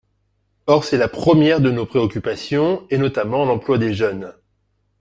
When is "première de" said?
1.07-1.69